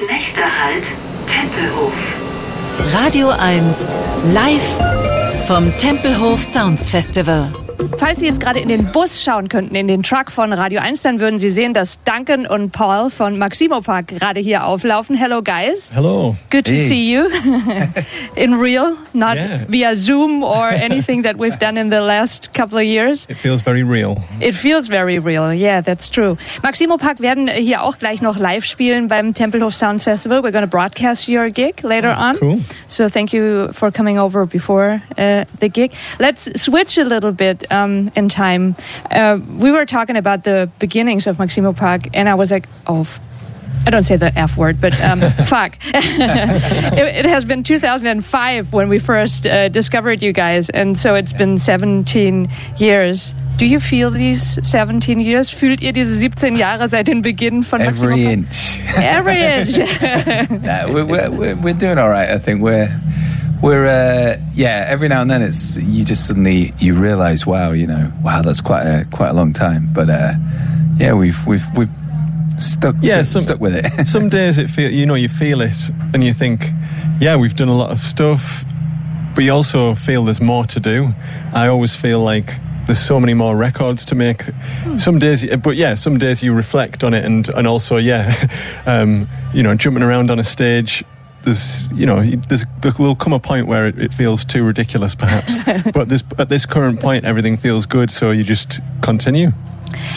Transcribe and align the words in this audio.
Nächster 0.00 0.42
Halt, 0.42 0.84
Tempelhof. 1.26 1.92
Radio 2.94 3.28
1 3.28 3.94
live 4.32 5.46
vom 5.46 5.76
Tempelhof 5.76 6.42
Sounds 6.42 6.88
Festival. 6.88 7.52
Falls 7.98 8.18
Sie 8.20 8.26
jetzt 8.26 8.40
gerade 8.40 8.60
in 8.60 8.68
den 8.68 8.92
Bus 8.92 9.22
schauen 9.22 9.48
könnten, 9.48 9.74
in 9.74 9.86
den 9.88 10.02
Truck 10.02 10.30
von 10.30 10.52
Radio 10.52 10.80
1, 10.80 11.02
dann 11.02 11.20
würden 11.20 11.38
Sie 11.38 11.50
sehen, 11.50 11.72
dass 11.74 12.02
Duncan 12.04 12.46
und 12.46 12.70
Paul 12.72 13.10
von 13.10 13.38
Maximo 13.38 13.80
Park 13.80 14.08
gerade 14.08 14.40
hier 14.40 14.64
auflaufen. 14.64 15.16
Hello, 15.16 15.42
guys. 15.42 15.90
Hello. 15.94 16.36
Good 16.50 16.64
to 16.66 16.72
Hey. 16.72 16.78
see 16.80 17.12
you 17.12 17.28
in 18.36 18.54
real, 18.54 18.96
not 19.12 19.36
Yeah. 19.36 19.60
via 19.68 19.94
Zoom 19.94 20.42
or 20.42 20.68
anything 20.70 21.22
that 21.24 21.36
we've 21.38 21.58
done 21.58 21.76
in 21.76 21.90
the 21.90 21.98
last 22.00 22.52
couple 22.54 22.78
of 22.78 22.84
years. 22.84 23.26
It 23.28 23.36
feels 23.36 23.62
very 23.62 23.82
real. 23.82 24.16
It 24.40 24.54
feels 24.54 24.88
very 24.88 25.18
real. 25.18 25.52
Yeah, 25.52 25.80
that's 25.82 26.08
true. 26.10 26.36
Maximo 26.62 26.96
Park 26.98 27.20
werden 27.20 27.48
hier 27.48 27.82
auch 27.82 27.98
gleich 27.98 28.22
noch 28.22 28.38
live 28.38 28.64
spielen 28.64 29.08
beim 29.08 29.34
Tempelhof 29.34 29.74
Sounds 29.74 30.04
Festival. 30.04 30.38
We're 30.42 30.52
going 30.52 30.64
to 30.64 30.70
broadcast 30.70 31.28
your 31.28 31.50
gig 31.50 31.82
later 31.84 32.10
on. 32.16 32.36
cool. 32.38 32.58
So 32.88 33.08
thank 33.08 33.32
you 33.32 33.68
for 33.72 33.90
coming 33.90 34.18
over 34.18 34.46
before 34.46 35.02
uh, 35.18 35.44
the 35.60 35.68
gig. 35.68 35.92
Let's 36.18 36.48
switch 36.60 36.98
a 36.98 37.04
little 37.04 37.32
bit 37.32 37.64
um, 37.72 38.12
in 38.14 38.28
time. 38.28 38.76
Uh, 39.10 39.38
we 39.58 39.70
were 39.70 39.86
talking 39.86 40.16
about 40.16 40.44
the 40.44 40.70
beginnings 40.78 41.26
of 41.26 41.38
Maximo 41.38 41.72
Park, 41.72 42.02
and 42.14 42.28
I 42.28 42.34
was 42.34 42.50
like, 42.50 42.66
oh. 42.86 43.00
f- 43.00 43.20
I 43.84 43.90
don't 43.90 44.04
say 44.04 44.16
the 44.16 44.32
F 44.38 44.56
word, 44.56 44.80
but 44.80 44.94
um, 45.00 45.20
fuck. 45.46 45.76
it, 45.92 47.16
it 47.16 47.24
has 47.26 47.44
been 47.44 47.64
2005 47.64 48.72
when 48.72 48.88
we 48.88 49.00
first 49.00 49.44
uh, 49.44 49.68
discovered 49.70 50.22
you 50.22 50.32
guys, 50.32 50.70
and 50.70 50.96
so 50.96 51.16
it's 51.16 51.32
been 51.32 51.58
17 51.58 52.48
years. 52.78 53.34
Do 53.56 53.66
you 53.66 53.80
feel 53.80 54.10
these 54.10 54.58
17 54.62 55.20
years? 55.20 55.50
Fühlt 55.50 55.82
ihr 55.82 55.92
diese 55.92 56.14
17 56.14 56.56
Jahre 56.56 56.88
seit 56.88 57.06
dem 57.06 57.22
Beginn 57.22 57.62
von 57.64 57.80
Maximo 57.80 58.10
Every 58.12 58.24
Park? 58.24 58.34
inch. 58.34 58.80
Every 58.96 59.40
inch. 59.42 59.78
We're, 60.92 61.30
we're, 61.30 61.56
we're 61.56 61.74
doing 61.74 61.98
all 61.98 62.08
right. 62.08 62.30
I 62.30 62.38
think 62.38 62.62
we're 62.62 62.88
we're 63.62 63.86
uh, 63.86 64.38
yeah. 64.54 64.84
Every 64.88 65.08
now 65.08 65.22
and 65.22 65.30
then, 65.30 65.40
it's 65.42 65.76
you 65.76 66.04
just 66.04 66.26
suddenly 66.26 66.72
you 66.78 66.94
realize, 66.94 67.46
wow, 67.46 67.72
you 67.72 67.86
know, 67.86 68.12
wow, 68.22 68.42
that's 68.42 68.60
quite 68.60 68.82
a 68.84 69.06
quite 69.10 69.30
a 69.30 69.34
long 69.34 69.52
time. 69.52 69.88
But 69.92 70.10
uh, 70.10 70.34
yeah, 70.96 71.12
we've 71.14 71.38
we've 71.46 71.64
we've 71.76 71.90
stuck 72.58 72.96
Yeah, 73.00 73.18
to- 73.18 73.24
some- 73.24 73.42
stuck 73.42 73.60
with 73.60 73.74
it. 73.76 74.06
Some 74.06 74.28
days 74.28 74.58
it 74.58 74.68
feel 74.68 74.90
you 74.90 75.06
know 75.06 75.14
you 75.14 75.28
feel 75.28 75.60
it 75.62 75.90
and 76.12 76.22
you 76.24 76.32
think, 76.34 76.70
yeah, 77.20 77.36
we've 77.36 77.54
done 77.54 77.68
a 77.68 77.76
lot 77.76 77.90
of 77.90 77.98
stuff, 77.98 78.64
but 79.34 79.44
you 79.44 79.52
also 79.52 79.94
feel 79.94 80.24
there's 80.24 80.40
more 80.40 80.64
to 80.66 80.80
do. 80.80 81.14
I 81.54 81.68
always 81.68 81.94
feel 81.96 82.20
like 82.20 82.52
there's 82.86 82.98
so 82.98 83.20
many 83.20 83.32
more 83.32 83.56
records 83.56 84.04
to 84.06 84.16
make. 84.16 84.42
Some 84.96 85.18
days, 85.20 85.46
but 85.58 85.76
yeah, 85.76 85.94
some 85.94 86.18
days 86.18 86.42
you 86.42 86.52
reflect 86.52 87.04
on 87.04 87.14
it 87.14 87.24
and 87.24 87.48
and 87.50 87.66
also 87.66 87.96
yeah, 87.96 88.48
um, 88.86 89.28
you 89.54 89.62
know, 89.62 89.74
jumping 89.76 90.02
around 90.02 90.30
on 90.30 90.38
a 90.40 90.44
stage. 90.44 91.04
There's, 91.42 91.90
you 91.92 92.06
know, 92.06 92.22
there's 92.22 92.64
there'll 92.80 93.16
come 93.16 93.32
a 93.32 93.40
point 93.40 93.66
where 93.66 93.86
it, 93.86 93.98
it 93.98 94.14
feels 94.14 94.44
too 94.44 94.62
ridiculous, 94.64 95.14
perhaps. 95.14 95.58
but 95.92 96.08
this, 96.08 96.22
at 96.38 96.48
this 96.48 96.66
current 96.66 97.00
point, 97.00 97.24
everything 97.24 97.56
feels 97.56 97.86
good, 97.86 98.10
so 98.10 98.30
you 98.30 98.44
just 98.44 98.80
continue. 99.00 99.52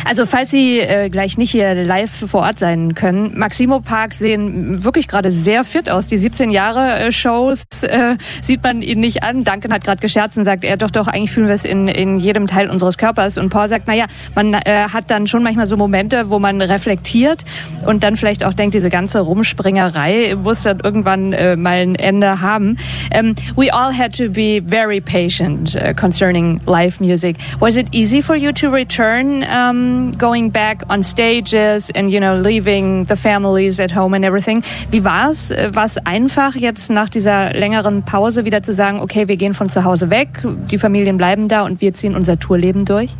Also 0.05 0.25
falls 0.25 0.51
Sie 0.51 0.79
äh, 0.79 1.09
gleich 1.09 1.37
nicht 1.37 1.51
hier 1.51 1.73
live 1.73 2.11
vor 2.11 2.41
Ort 2.41 2.59
sein 2.59 2.95
können, 2.95 3.37
Maximo 3.37 3.79
Park 3.79 4.13
sehen 4.13 4.83
wirklich 4.83 5.07
gerade 5.07 5.31
sehr 5.31 5.63
fit 5.63 5.89
aus. 5.89 6.07
Die 6.07 6.17
17 6.17 6.49
Jahre 6.49 6.99
äh, 6.99 7.11
Shows 7.11 7.65
äh, 7.83 8.17
sieht 8.41 8.63
man 8.63 8.81
ihnen 8.81 9.01
nicht 9.01 9.23
an. 9.23 9.43
Duncan 9.43 9.73
hat 9.73 9.83
gerade 9.83 10.01
gescherzt 10.01 10.37
und 10.37 10.45
sagt, 10.45 10.63
er 10.63 10.77
doch 10.77 10.91
doch, 10.91 11.07
eigentlich 11.07 11.31
fühlen 11.31 11.47
wir 11.47 11.55
es 11.55 11.65
in, 11.65 11.87
in 11.87 12.19
jedem 12.19 12.47
Teil 12.47 12.69
unseres 12.69 12.97
Körpers. 12.97 13.37
Und 13.37 13.49
Paul 13.49 13.67
sagt, 13.67 13.87
naja, 13.87 14.05
man 14.35 14.53
äh, 14.53 14.87
hat 14.91 15.11
dann 15.11 15.27
schon 15.27 15.43
manchmal 15.43 15.65
so 15.65 15.77
Momente, 15.77 16.29
wo 16.29 16.39
man 16.39 16.61
reflektiert 16.61 17.43
und 17.85 18.03
dann 18.03 18.15
vielleicht 18.15 18.43
auch 18.43 18.53
denkt, 18.53 18.75
diese 18.75 18.89
ganze 18.89 19.19
Rumspringerei 19.19 20.35
muss 20.35 20.63
dann 20.63 20.79
irgendwann 20.79 21.33
äh, 21.33 21.55
mal 21.55 21.77
ein 21.77 21.95
Ende 21.95 22.41
haben. 22.41 22.77
Um, 23.17 23.35
we 23.55 23.71
all 23.71 23.91
had 23.91 24.15
to 24.17 24.29
be 24.29 24.61
very 24.65 25.01
patient 25.01 25.75
uh, 25.75 25.93
concerning 25.93 26.59
live 26.65 26.99
music. 26.99 27.37
Was 27.59 27.77
it 27.77 27.87
easy 27.91 28.21
for 28.21 28.35
you 28.35 28.51
to 28.53 28.69
return, 28.69 29.43
um, 29.69 30.11
going 30.17 30.49
back 30.49 30.83
on 30.89 31.03
stages 31.03 31.89
and 31.95 32.11
you 32.11 32.19
know 32.19 32.35
leaving 32.35 33.05
the 33.05 33.15
families 33.15 33.79
at 33.79 33.91
home 33.91 34.15
and 34.15 34.25
everything? 34.25 34.63
Wie 34.91 35.03
war 35.03 35.29
es? 35.29 35.51
War 35.73 35.85
es 35.85 35.97
einfach 36.05 36.55
jetzt 36.55 36.89
nach 36.89 37.09
dieser 37.09 37.53
längeren 37.53 38.03
Pause 38.03 38.45
wieder 38.45 38.63
zu 38.63 38.73
sagen, 38.73 38.99
okay, 38.99 39.27
wir 39.27 39.37
gehen 39.37 39.53
von 39.53 39.69
zu 39.69 39.83
Hause 39.83 40.09
weg, 40.09 40.43
die 40.71 40.77
Familien 40.77 41.17
bleiben 41.17 41.47
da 41.47 41.63
und 41.63 41.81
wir 41.81 41.93
ziehen 41.93 42.15
unser 42.15 42.39
Tourleben 42.39 42.85
durch? 42.85 43.15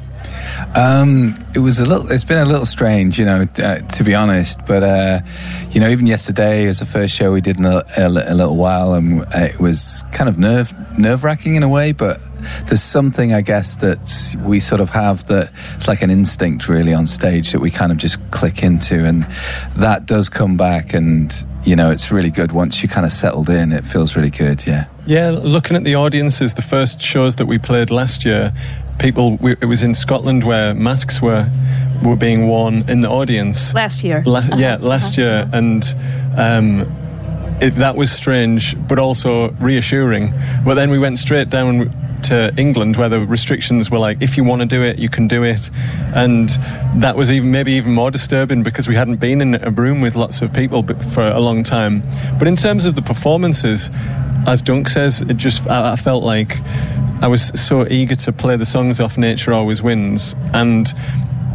Um, 0.75 1.33
it 1.53 1.59
was 1.59 1.79
a 1.79 1.85
little. 1.85 2.11
It's 2.11 2.23
been 2.23 2.37
a 2.37 2.45
little 2.45 2.65
strange, 2.65 3.19
you 3.19 3.25
know, 3.25 3.47
uh, 3.63 3.79
to 3.95 4.03
be 4.03 4.15
honest. 4.15 4.65
But 4.65 4.83
uh, 4.83 5.21
you 5.71 5.79
know, 5.79 5.87
even 5.87 6.07
yesterday 6.07 6.65
was 6.67 6.79
the 6.79 6.85
first 6.85 7.13
show 7.13 7.31
we 7.31 7.41
did 7.41 7.59
in 7.59 7.65
a, 7.65 7.83
a, 7.97 8.07
a 8.07 8.33
little 8.33 8.55
while, 8.55 8.93
and 8.93 9.25
it 9.33 9.59
was 9.59 10.03
kind 10.11 10.27
of 10.27 10.37
nerve 10.37 10.73
nerve 10.97 11.23
wracking 11.23 11.55
in 11.55 11.63
a 11.63 11.69
way. 11.69 11.91
But 11.91 12.19
there's 12.67 12.81
something, 12.83 13.33
I 13.33 13.41
guess, 13.41 13.75
that 13.77 14.35
we 14.43 14.59
sort 14.59 14.81
of 14.81 14.89
have 14.91 15.25
that 15.27 15.51
it's 15.75 15.87
like 15.87 16.01
an 16.01 16.11
instinct, 16.11 16.67
really, 16.67 16.93
on 16.93 17.07
stage 17.07 17.51
that 17.51 17.59
we 17.59 17.71
kind 17.71 17.91
of 17.91 17.97
just 17.97 18.19
click 18.31 18.63
into, 18.63 19.05
and 19.05 19.25
that 19.75 20.05
does 20.05 20.29
come 20.29 20.57
back. 20.57 20.93
And 20.93 21.33
you 21.63 21.75
know, 21.75 21.91
it's 21.91 22.11
really 22.11 22.31
good 22.31 22.51
once 22.51 22.83
you 22.83 22.89
kind 22.89 23.05
of 23.05 23.11
settled 23.11 23.49
in. 23.49 23.71
It 23.71 23.85
feels 23.85 24.15
really 24.15 24.29
good. 24.29 24.65
Yeah. 24.67 24.85
Yeah, 25.07 25.31
looking 25.31 25.75
at 25.75 25.83
the 25.83 25.95
audiences, 25.95 26.53
the 26.53 26.61
first 26.61 27.01
shows 27.01 27.35
that 27.35 27.45
we 27.45 27.57
played 27.57 27.91
last 27.91 28.25
year, 28.25 28.53
people, 28.99 29.37
we, 29.37 29.51
it 29.53 29.65
was 29.65 29.83
in 29.83 29.93
Scotland 29.93 30.43
where 30.43 30.73
masks 30.73 31.21
were 31.21 31.49
were 32.03 32.15
being 32.15 32.47
worn 32.47 32.87
in 32.89 33.01
the 33.01 33.09
audience. 33.09 33.73
Last 33.73 34.03
year. 34.03 34.23
La- 34.25 34.43
yeah, 34.57 34.77
last 34.79 35.17
year, 35.17 35.49
and 35.53 35.83
um, 36.37 36.81
it, 37.61 37.75
that 37.75 37.95
was 37.95 38.11
strange, 38.11 38.75
but 38.87 38.99
also 38.99 39.51
reassuring. 39.53 40.33
But 40.63 40.75
then 40.75 40.91
we 40.91 40.99
went 40.99 41.19
straight 41.19 41.49
down 41.49 41.91
to 42.23 42.53
England, 42.57 42.97
where 42.97 43.09
the 43.09 43.19
restrictions 43.19 43.91
were 43.91 43.99
like, 43.99 44.21
if 44.21 44.37
you 44.37 44.43
want 44.43 44.61
to 44.61 44.67
do 44.67 44.83
it, 44.83 44.99
you 44.99 45.09
can 45.09 45.27
do 45.27 45.43
it, 45.43 45.69
and 46.15 46.49
that 46.95 47.15
was 47.15 47.31
even 47.31 47.51
maybe 47.51 47.73
even 47.73 47.93
more 47.93 48.11
disturbing 48.11 48.63
because 48.63 48.87
we 48.87 48.95
hadn't 48.95 49.17
been 49.17 49.41
in 49.41 49.55
a 49.63 49.71
room 49.71 50.01
with 50.01 50.15
lots 50.15 50.41
of 50.41 50.53
people 50.53 50.83
for 51.13 51.23
a 51.23 51.39
long 51.39 51.63
time. 51.63 52.03
But 52.37 52.47
in 52.47 52.55
terms 52.55 52.85
of 52.85 52.95
the 52.95 53.01
performances, 53.01 53.89
as 54.47 54.61
Dunk 54.61 54.89
says, 54.89 55.21
it 55.21 55.37
just 55.37 55.67
I, 55.67 55.93
I 55.93 55.95
felt 55.95 56.23
like 56.23 56.57
I 57.21 57.27
was 57.27 57.47
so 57.59 57.87
eager 57.87 58.15
to 58.15 58.33
play 58.33 58.57
the 58.57 58.65
songs 58.65 58.99
off 58.99 59.17
Nature 59.17 59.53
Always 59.53 59.81
Wins, 59.81 60.35
and 60.53 60.93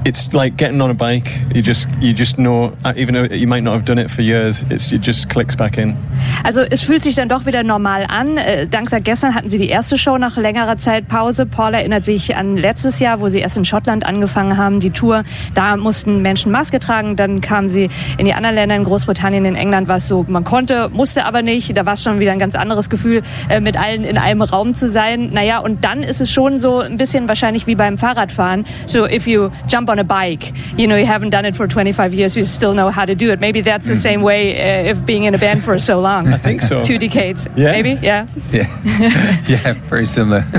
it's 0.04 0.32
like 0.32 0.56
getting 0.56 0.80
on 0.80 0.90
a 0.90 0.94
bike. 0.94 1.30
You 1.54 1.62
just 1.62 1.88
you 2.00 2.12
just 2.12 2.36
know, 2.36 2.72
uh, 2.84 2.92
even 2.96 3.14
though 3.14 3.34
you 3.34 3.46
might 3.46 3.62
not 3.62 3.74
have 3.74 3.84
done 3.84 3.98
it 3.98 4.10
for 4.10 4.22
years, 4.22 4.64
it's, 4.70 4.92
it 4.92 5.02
just 5.02 5.28
clicks 5.28 5.56
back 5.56 5.78
in. 5.78 5.96
Also 6.44 6.60
es 6.60 6.82
fühlt 6.82 7.02
sich 7.02 7.14
dann 7.14 7.28
doch 7.28 7.46
wieder 7.46 7.62
normal 7.62 8.06
an. 8.08 8.36
Äh, 8.36 8.66
Dank 8.66 8.90
seit 8.90 9.04
gestern 9.04 9.34
hatten 9.34 9.50
sie 9.50 9.58
die 9.58 9.68
erste 9.68 9.98
Show 9.98 10.18
nach 10.18 10.36
längerer 10.36 10.78
Zeit 10.78 11.08
Pause. 11.08 11.46
Paul 11.46 11.74
erinnert 11.74 12.04
sich 12.04 12.36
an 12.36 12.56
letztes 12.56 13.00
Jahr, 13.00 13.20
wo 13.20 13.28
sie 13.28 13.40
erst 13.40 13.56
in 13.56 13.64
Schottland 13.64 14.06
angefangen 14.06 14.56
haben, 14.56 14.80
die 14.80 14.90
Tour. 14.90 15.22
Da 15.54 15.76
mussten 15.76 16.22
Menschen 16.22 16.50
Maske 16.50 16.78
tragen. 16.78 17.16
Dann 17.16 17.40
kamen 17.40 17.68
sie 17.68 17.88
in 18.16 18.24
die 18.24 18.34
anderen 18.34 18.54
Länder, 18.54 18.76
in 18.76 18.84
Großbritannien, 18.84 19.44
in 19.44 19.54
England 19.54 19.88
war 19.88 19.96
es 19.96 20.08
so, 20.08 20.24
man 20.28 20.44
konnte, 20.44 20.88
musste 20.92 21.24
aber 21.24 21.42
nicht. 21.42 21.76
Da 21.76 21.86
war 21.86 21.94
es 21.94 22.02
schon 22.02 22.20
wieder 22.20 22.32
ein 22.32 22.38
ganz 22.38 22.54
anderes 22.54 22.88
Gefühl, 22.88 23.22
äh, 23.48 23.60
mit 23.60 23.76
allen 23.76 24.04
in 24.04 24.18
einem 24.18 24.42
Raum 24.42 24.74
zu 24.74 24.88
sein. 24.88 25.30
Naja, 25.32 25.58
und 25.58 25.84
dann 25.84 26.02
ist 26.02 26.20
es 26.20 26.30
schon 26.30 26.58
so 26.58 26.80
ein 26.80 26.96
bisschen 26.96 27.28
wahrscheinlich 27.28 27.66
wie 27.66 27.74
beim 27.74 27.98
Fahrradfahren. 27.98 28.64
So 28.86 29.06
if 29.06 29.26
you 29.26 29.50
jump 29.68 29.89
on 29.90 29.98
a 29.98 30.04
bike, 30.04 30.52
you 30.78 30.86
know, 30.86 30.96
you 30.96 31.04
haven't 31.06 31.30
done 31.30 31.44
it 31.44 31.56
for 31.56 31.66
25 31.68 32.14
years, 32.14 32.36
you 32.36 32.44
still 32.44 32.72
know 32.74 32.88
how 32.90 33.04
to 33.04 33.14
do 33.14 33.30
it. 33.30 33.40
Maybe 33.40 33.60
that's 33.60 33.86
the 33.88 33.96
same 33.96 34.22
way 34.22 34.54
uh, 34.56 34.90
if 34.90 35.04
being 35.04 35.24
in 35.24 35.34
a 35.34 35.38
band 35.38 35.62
for 35.64 35.78
so 35.78 36.00
long. 36.00 36.28
I 36.28 36.38
think 36.38 36.62
so. 36.62 36.82
Two 36.82 36.96
decades, 36.98 37.46
Yeah. 37.56 37.72
maybe, 37.72 37.98
yeah. 38.02 38.26
Yeah. 38.52 38.66
yeah. 39.48 39.72
Very 39.88 40.06
similar. 40.06 40.42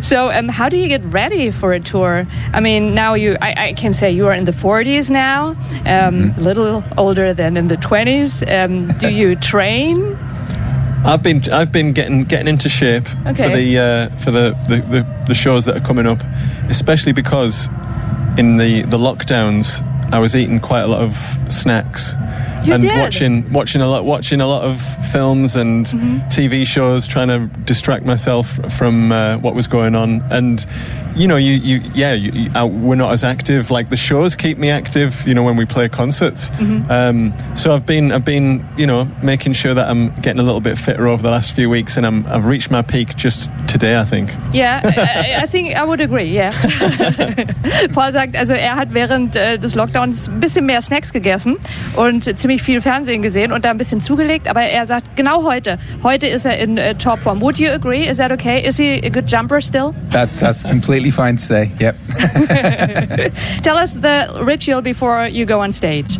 So, 0.00 0.30
um, 0.32 0.48
how 0.48 0.68
do 0.68 0.76
you 0.76 0.88
get 0.88 1.04
ready 1.04 1.50
for 1.50 1.72
a 1.72 1.78
tour? 1.80 2.26
I 2.52 2.60
mean, 2.60 2.94
now 2.94 3.14
you, 3.14 3.36
I, 3.42 3.54
I 3.68 3.72
can 3.74 3.92
say 3.94 4.10
you 4.10 4.26
are 4.26 4.32
in 4.34 4.44
the 4.44 4.52
40s 4.52 5.10
now, 5.10 5.54
um, 5.86 6.32
a 6.36 6.40
little 6.40 6.82
older 6.96 7.32
than 7.34 7.56
in 7.56 7.68
the 7.68 7.76
20s. 7.76 8.42
Um, 8.50 8.88
do 8.98 9.08
you 9.08 9.36
train? 9.36 10.18
I've 11.04 11.22
been 11.22 11.42
I've 11.52 11.70
been 11.70 11.92
getting 11.92 12.24
getting 12.24 12.48
into 12.48 12.68
shape 12.70 13.06
Okay. 13.26 13.42
for 13.50 13.56
the 13.56 13.78
uh, 13.78 14.16
for 14.16 14.30
the, 14.30 14.52
the, 14.68 14.76
the, 14.90 15.24
the 15.26 15.34
shows 15.34 15.66
that 15.66 15.76
are 15.76 15.84
coming 15.86 16.06
up, 16.06 16.22
especially 16.70 17.12
because 17.12 17.68
in 18.38 18.56
the, 18.56 18.82
the 18.82 18.98
lockdowns 18.98 19.82
I 20.12 20.18
was 20.18 20.36
eating 20.36 20.60
quite 20.60 20.82
a 20.82 20.86
lot 20.86 21.00
of 21.00 21.16
snacks. 21.48 22.14
You 22.64 22.72
and 22.74 22.82
did? 22.82 22.98
watching 22.98 23.52
watching 23.52 23.80
a 23.80 23.86
lot 23.86 24.04
watching 24.04 24.40
a 24.40 24.46
lot 24.46 24.62
of 24.62 24.80
films 25.10 25.56
and 25.56 25.84
Mm-hmm. 25.86 26.28
TV 26.28 26.66
shows, 26.66 27.06
trying 27.06 27.28
to 27.28 27.46
distract 27.64 28.04
myself 28.06 28.58
from 28.72 29.12
uh, 29.12 29.38
what 29.38 29.54
was 29.54 29.66
going 29.66 29.94
on. 29.94 30.22
And 30.30 30.64
you 31.16 31.28
know, 31.28 31.36
you, 31.36 31.52
you 31.52 31.80
yeah, 31.94 32.12
you, 32.12 32.32
you, 32.32 32.50
uh, 32.54 32.66
we're 32.66 32.94
not 32.96 33.12
as 33.12 33.24
active. 33.24 33.70
Like 33.70 33.90
the 33.90 33.96
shows 33.96 34.36
keep 34.36 34.58
me 34.58 34.70
active. 34.70 35.26
You 35.26 35.34
know, 35.34 35.42
when 35.42 35.56
we 35.56 35.64
play 35.64 35.88
concerts. 35.88 36.50
Mm-hmm. 36.50 36.90
Um, 36.90 37.56
so 37.56 37.72
I've 37.72 37.86
been, 37.86 38.12
I've 38.12 38.24
been, 38.24 38.66
you 38.76 38.86
know, 38.86 39.04
making 39.22 39.52
sure 39.52 39.74
that 39.74 39.88
I'm 39.88 40.14
getting 40.20 40.40
a 40.40 40.42
little 40.42 40.60
bit 40.60 40.78
fitter 40.78 41.06
over 41.08 41.22
the 41.22 41.30
last 41.30 41.54
few 41.54 41.70
weeks, 41.70 41.96
and 41.96 42.06
I'm, 42.06 42.26
I've 42.26 42.46
reached 42.46 42.70
my 42.70 42.82
peak 42.82 43.16
just 43.16 43.50
today, 43.66 43.98
I 43.98 44.04
think. 44.04 44.34
Yeah, 44.52 44.80
I, 44.84 45.42
I 45.42 45.46
think 45.50 45.76
I 45.76 45.84
would 45.84 46.00
agree, 46.00 46.24
yeah. 46.24 46.52
Paul 47.92 48.12
sagt, 48.12 48.36
also 48.36 48.54
er 48.54 48.76
hat 48.76 48.92
während 48.92 49.36
äh, 49.36 49.58
des 49.58 49.74
Lockdowns 49.74 50.28
ein 50.28 50.40
bisschen 50.40 50.66
mehr 50.66 50.82
Snacks 50.82 51.12
gegessen 51.12 51.56
und 51.96 52.24
ziemlich 52.38 52.62
viel 52.62 52.80
Fernsehen 52.80 53.22
gesehen 53.22 53.52
und 53.52 53.64
da 53.64 53.70
ein 53.70 53.78
bisschen 53.78 54.00
zugelegt, 54.00 54.48
aber 54.48 54.62
er 54.62 54.86
sagt, 54.86 55.16
genau 55.16 55.44
heute, 55.44 55.78
heute 56.02 56.26
ist 56.26 56.44
er 56.44 56.58
in 56.58 56.78
äh, 56.78 56.94
Topform. 56.94 57.40
Would 57.40 57.58
you 57.58 57.70
agree? 57.70 58.08
Is 58.08 58.18
that 58.18 58.32
okay? 58.32 58.66
Is 58.66 58.76
he 58.76 59.00
a 59.04 59.08
good 59.08 59.30
jumper 59.30 59.60
still? 59.60 59.94
That's 60.10 60.40
that's 60.40 60.62
completely 60.62 61.03
fine 61.10 61.36
to 61.36 61.42
say. 61.42 61.70
Yep. 61.80 61.96
Tell 63.62 63.76
us 63.78 63.92
the 63.94 64.40
ritual 64.42 64.82
before 64.82 65.26
you 65.26 65.44
go 65.44 65.60
on 65.60 65.72
stage. 65.72 66.16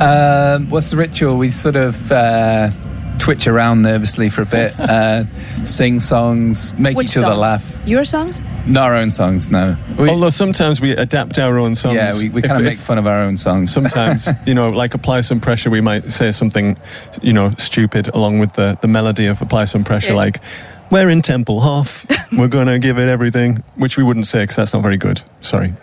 Um, 0.00 0.68
what's 0.70 0.90
the 0.90 0.96
ritual? 0.96 1.38
We 1.38 1.50
sort 1.50 1.76
of 1.76 2.10
uh, 2.12 2.70
twitch 3.18 3.46
around 3.48 3.82
nervously 3.82 4.30
for 4.30 4.42
a 4.42 4.46
bit, 4.46 4.78
uh, 4.80 5.24
sing 5.64 5.98
songs, 6.00 6.72
make 6.74 6.96
Which 6.96 7.08
each 7.10 7.16
other 7.16 7.26
song? 7.26 7.38
laugh. 7.38 7.76
Your 7.86 8.04
songs? 8.04 8.40
Not 8.66 8.90
our 8.90 8.96
own 8.96 9.10
songs, 9.10 9.50
no. 9.50 9.76
We, 9.98 10.08
Although 10.10 10.30
sometimes 10.30 10.80
we 10.80 10.90
adapt 10.92 11.38
our 11.38 11.58
own 11.58 11.74
songs. 11.74 11.94
yeah, 11.96 12.12
we, 12.14 12.28
we 12.28 12.42
kind 12.42 12.58
of 12.60 12.64
make 12.64 12.78
fun 12.78 12.98
of 12.98 13.06
our 13.06 13.22
own 13.22 13.36
songs. 13.38 13.72
sometimes 13.72 14.28
you 14.46 14.54
know 14.54 14.68
like 14.70 14.94
apply 14.94 15.22
some 15.22 15.40
pressure 15.40 15.70
we 15.70 15.80
might 15.80 16.12
say 16.12 16.30
something 16.32 16.76
you 17.22 17.32
know 17.32 17.52
stupid 17.56 18.08
along 18.08 18.38
with 18.40 18.52
the, 18.52 18.78
the 18.82 18.88
melody 18.88 19.26
of 19.26 19.40
apply 19.42 19.64
some 19.64 19.84
pressure 19.84 20.10
Yeah. 20.10 20.16
like 20.16 20.40
we're 20.90 21.08
in 21.10 21.22
Tempelhof 21.22 22.06
we're 22.32 22.48
gonna 22.48 22.78
give 22.78 22.98
it 22.98 23.08
everything 23.08 23.62
which 23.76 23.96
we 23.96 24.02
wouldn't 24.02 24.26
say 24.26 24.42
because 24.42 24.56
that's 24.56 24.72
not 24.72 24.82
very 24.82 24.96
good. 24.96 25.22
Sorry. 25.40 25.74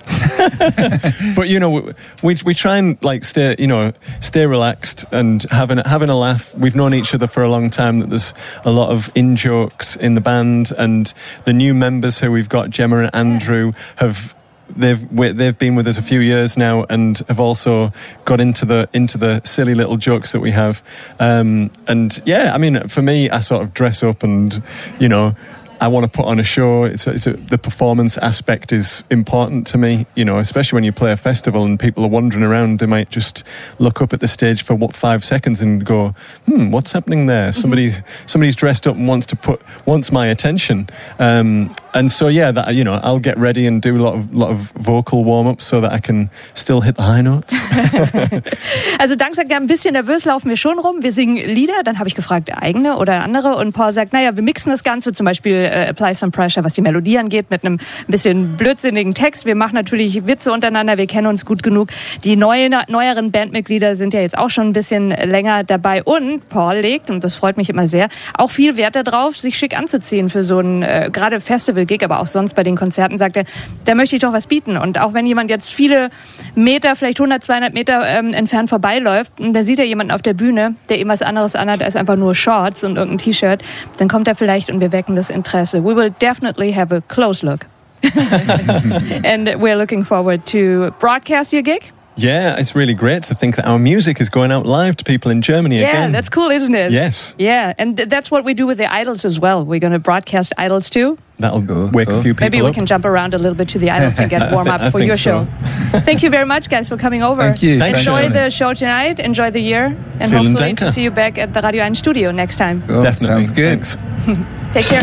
But 1.36 1.50
you 1.50 1.60
know 1.60 1.94
we, 2.22 2.38
we 2.46 2.54
try 2.54 2.78
and 2.78 3.02
like 3.04 3.24
stay 3.24 3.56
you 3.58 3.68
know 3.68 3.94
stay 4.20 4.46
relaxed 4.46 5.06
and 5.12 5.44
having 5.50 5.80
having 5.80 6.10
a 6.10 6.18
laugh. 6.18 6.56
We've 6.56 6.76
known 6.76 6.94
each 6.94 7.14
other 7.14 7.28
for 7.28 7.44
a 7.44 7.50
long 7.50 7.70
time 7.70 7.98
that 8.00 8.10
there's 8.10 8.34
a 8.64 8.72
lot 8.72 8.92
of 8.92 9.12
in 9.16 9.36
jokes 9.36 9.96
in 9.96 10.14
the 10.14 10.22
band 10.22 10.72
and 10.78 11.14
the 11.46 11.54
new 11.54 11.74
members 11.74 12.20
who 12.20 12.32
we've 12.32 12.50
got 12.50 12.70
Gemma 12.70 13.00
and 13.00 13.16
Andrew 13.16 13.74
have 13.98 14.36
they've 14.70 15.08
they've 15.38 15.58
been 15.58 15.76
with 15.76 15.88
us 15.88 15.98
a 15.98 16.02
few 16.02 16.20
years 16.20 16.58
now 16.58 16.86
and 16.90 17.18
have 17.28 17.40
also 17.40 17.92
got 18.26 18.40
into 18.40 18.66
the 18.66 18.90
into 18.94 19.18
the 19.18 19.42
silly 19.44 19.76
little 19.76 19.98
jokes 19.98 20.32
that 20.32 20.40
we 20.40 20.52
have. 20.52 20.84
Um, 21.20 21.72
and 21.88 22.22
yeah 22.26 22.54
I 22.54 22.58
mean 22.58 22.88
for 22.88 23.02
me 23.02 23.30
I 23.30 23.40
sort 23.40 23.64
of 23.64 23.74
dress 23.74 24.04
up 24.04 24.24
and 24.24 24.62
you 25.00 25.10
know 25.10 25.36
I 25.82 25.90
want 25.90 26.06
to 26.06 26.10
put 26.10 26.26
on 26.26 26.40
a 26.40 26.44
show. 26.44 26.86
It's, 26.86 27.06
a, 27.06 27.12
it's 27.12 27.28
a, 27.28 27.34
the 27.34 27.58
performance 27.58 28.18
aspect 28.18 28.72
is 28.72 29.04
important 29.10 29.68
to 29.68 29.78
me 29.78 30.06
you 30.16 30.26
know 30.26 30.40
especially 30.40 30.78
when 30.78 30.84
you 30.84 30.92
play 30.92 31.12
a 31.12 31.18
festival 31.18 31.66
and 31.66 31.80
people 31.80 32.04
are 32.04 32.10
wandering 32.10 32.44
around 32.44 32.80
they 32.80 32.86
might 32.86 33.10
just 33.10 33.44
look 33.78 34.02
up 34.02 34.14
at 34.14 34.20
the 34.20 34.28
stage 34.28 34.64
for 34.64 34.74
what 34.74 34.96
five 34.96 35.24
seconds 35.24 35.62
and 35.62 35.86
go 35.86 36.16
hmm 36.46 36.72
what's 36.72 36.92
happening 36.92 37.26
there? 37.28 37.52
Somebody 37.52 37.92
somebody's 38.26 38.56
dressed 38.56 38.88
up 38.88 38.96
and 38.96 39.08
wants 39.08 39.26
to 39.28 39.36
put 39.36 39.62
wants 39.86 40.12
my 40.12 40.28
attention. 40.28 40.90
Um, 41.20 41.74
and 41.96 42.12
so 42.12 42.28
yeah 42.28 42.52
that 42.52 42.76
you 42.76 42.84
know 42.84 43.00
I'll 43.04 43.20
get 43.20 43.38
ready 43.40 43.66
and 43.68 43.82
do 43.82 43.96
a 43.96 44.04
lot 44.04 44.16
of 44.16 44.34
lot 44.34 44.52
of 44.52 44.72
vocal 44.74 45.24
warm-ups 45.24 45.66
so 45.66 45.82
that 45.82 45.92
I 45.92 46.00
can 46.00 46.30
still 46.54 46.82
hit 46.82 46.96
the 46.96 47.04
high 47.04 47.22
notes 47.22 47.64
Also 49.00 49.16
Dank 49.16 49.36
sagt, 49.36 49.52
ja, 49.52 49.58
ein 49.58 49.68
bisschen 49.68 49.94
nervös 49.94 50.26
laufen 50.26 50.50
wir 50.50 50.58
schon 50.58 50.80
rum. 50.80 50.98
Wir 51.02 51.12
singen 51.12 51.38
Lieder, 51.38 51.84
dann 51.84 52.00
habe 52.00 52.08
ich 52.08 52.16
gefragt, 52.16 52.52
eigene 52.56 52.98
oder 52.98 53.24
andere. 53.24 53.56
Und 53.58 53.74
Paul 53.74 53.94
sagt, 53.94 54.14
naja, 54.14 54.36
wir 54.36 54.44
mixen 54.44 54.72
das 54.72 54.84
Ganze, 54.84 55.14
zum 55.14 55.26
Beispiel 55.26 55.56
äh, 55.56 55.88
Apply 55.90 56.14
Some 56.14 56.32
Pressure, 56.32 56.64
was 56.64 56.74
die 56.74 56.82
Melodie 56.82 57.18
angeht, 57.18 57.48
mit 57.50 57.66
einem 57.66 57.80
bisschen 58.08 58.58
blödsinnigen 58.58 59.14
Text. 59.14 59.46
Wir 59.46 59.56
machen 59.56 59.76
natürlich 59.76 60.26
Witze 60.28 60.52
untereinander, 60.52 60.98
wir 60.98 61.08
kennen 61.08 61.28
uns 61.28 61.46
gut 61.46 61.64
genug. 61.64 61.90
Die 62.24 62.36
neue, 62.36 62.70
neueren 62.88 63.32
Bandmitglieder 63.32 63.96
sind 63.96 64.14
ja 64.14 64.22
jetzt 64.22 64.38
auch 64.38 64.50
schon 64.50 64.68
ein 64.68 64.74
bisschen 64.74 65.10
länger 65.10 65.64
dabei. 65.64 66.04
Und 66.04 66.48
Paul 66.50 66.78
legt, 66.78 67.10
und 67.10 67.24
das 67.24 67.36
freut 67.36 67.58
mich 67.58 67.70
immer 67.70 67.88
sehr, 67.88 68.10
auch 68.34 68.52
viel 68.52 68.78
Wert 68.78 68.96
darauf, 68.96 69.38
sich 69.38 69.58
schick 69.58 69.78
anzuziehen 69.78 70.30
für 70.30 70.44
so 70.44 70.60
ein 70.60 70.84
äh, 70.84 71.10
gerade 71.12 71.40
Festival-Gig, 71.86 72.04
aber 72.04 72.20
auch 72.20 72.28
sonst 72.28 72.56
bei 72.56 72.64
den 72.64 72.76
Konzerten, 72.76 73.18
sagt 73.18 73.38
er, 73.38 73.46
da 73.86 73.96
möchte 73.96 74.16
ich 74.16 74.22
doch 74.22 74.34
was 74.34 74.48
bieten. 74.48 74.78
Und 74.78 75.00
auch 75.00 75.14
wenn 75.14 75.26
jemand 75.26 75.50
jetzt 75.50 75.72
viele 75.72 76.10
Meter, 76.56 76.96
vielleicht 76.96 77.20
100, 77.20 77.44
200 77.44 77.74
Meter 77.74 78.02
ähm, 78.06 78.34
entfernt 78.34 78.70
vorbeiläuft, 78.70 79.40
und 79.40 79.54
dann 79.54 79.66
sieht 79.66 79.80
er 79.80 79.86
jemanden 79.86 80.12
auf 80.12 80.22
der 80.22 80.34
Bühne, 80.34 80.76
der 80.90 81.00
ihm 81.00 81.08
was 81.08 81.22
anderes 81.22 81.56
anhat 81.56 81.84
als 81.84 81.96
einfach 81.96 82.16
nur 82.16 82.36
Shorts 82.36 82.84
und 82.84 82.98
irgendein 82.98 83.20
T-Shirt, 83.20 83.64
dann 83.98 84.08
kommt 84.08 84.28
er 84.28 84.36
vielleicht 84.36 84.70
und 84.70 84.80
wir 84.80 84.92
wecken 84.92 85.16
das 85.16 85.30
Interesse. 85.30 85.84
We 85.84 85.96
will 85.96 86.14
definitely 86.22 86.74
have 86.74 86.94
a 86.94 87.02
close 87.02 87.46
look. 87.46 87.62
and 89.24 89.48
we're 89.62 89.78
looking 89.78 90.04
forward 90.04 90.46
to 90.46 90.92
broadcast 91.00 91.54
your 91.54 91.64
gig. 91.64 91.92
Yeah 92.18 92.58
it's 92.60 92.76
really 92.76 92.94
great 92.94 93.24
to 93.24 93.36
think 93.36 93.56
that 93.58 93.66
our 93.66 93.78
music 93.80 94.22
is 94.22 94.30
going 94.30 94.52
out 94.52 94.66
live 94.66 94.96
to 94.98 95.04
people 95.04 95.32
in 95.32 95.42
Germany 95.42 95.80
Yeah, 95.80 95.90
again 95.90 96.02
Yeah, 96.10 96.12
that's 96.12 96.30
cool, 96.30 96.50
isn't 96.50 96.74
it? 96.76 96.92
yes 96.92 97.36
Yeah, 97.38 97.74
and 97.78 97.98
th- 97.98 98.10
that's 98.10 98.32
what 98.32 98.44
we 98.46 98.54
do 98.54 98.66
with 98.68 98.78
the 98.78 98.86
IDLES 98.86 99.26
as 99.26 99.40
well. 99.40 99.66
We're 99.66 99.80
going 99.80 99.94
to 99.94 100.00
broadcast 100.00 100.54
IDLES 100.58 100.90
too. 100.90 101.18
that'll 101.40 101.62
Cool, 101.66 101.90
wake 101.92 102.08
cool. 102.08 102.18
a 102.20 102.22
few 102.24 102.34
people 102.34 102.46
Maybe 102.46 102.62
we 102.62 102.70
up 102.70 102.76
can 102.76 102.86
jump 102.86 103.06
around 103.06 103.34
a 103.34 103.38
little 103.38 103.56
bit 103.56 103.70
to 103.70 103.80
the 103.80 103.88
IDLES 103.88 104.20
and 104.20 104.30
get 104.36 104.52
warm 104.52 104.66
thi- 104.66 104.72
up 104.72 104.92
for 104.92 105.00
your 105.02 105.16
so. 105.18 105.46
show. 105.46 106.00
Thank 106.08 106.24
you 106.24 106.30
very 106.30 106.46
much, 106.46 106.70
guys, 106.70 106.88
for 106.90 106.98
coming 106.98 107.22
over. 107.24 107.42
Thank 107.42 107.62
you. 107.64 107.80
Thanks 107.80 108.00
Enjoy 108.00 108.12
for 108.12 108.22
having 108.24 108.34
the 108.44 108.50
show 108.50 108.74
tonight. 108.74 109.20
Enjoy 109.20 109.52
the 109.52 109.60
year, 109.62 109.86
and 110.20 110.32
Vielen 110.32 110.48
hopefully 110.48 110.56
Dank. 110.76 110.80
to 110.80 110.92
see 110.92 111.04
you 111.04 111.12
back 111.12 111.38
at 111.38 111.54
the 111.54 111.62
Radio 111.62 111.84
1 111.84 111.96
studio 111.96 112.32
next 112.32 112.56
time. 112.58 112.82
Cool, 112.88 113.02
definitely 113.02 113.44
Sounds 113.46 113.50
good. 113.50 113.84
Thanks. 113.86 113.98
Take 114.74 114.86
care. 114.86 115.02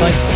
Bye. 0.00 0.33